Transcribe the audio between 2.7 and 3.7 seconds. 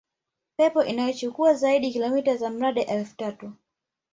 elfu tatu